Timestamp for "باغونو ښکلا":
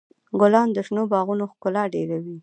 1.11-1.83